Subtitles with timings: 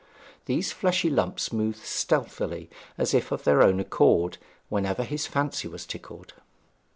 [0.45, 5.85] These fleshy lumps moved stealthily, as if of their own accord, whenever his fancy was
[5.85, 6.33] tickled.